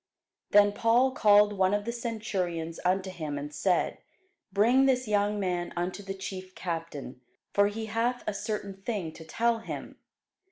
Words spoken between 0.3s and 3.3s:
Then Paul called one of the centurions unto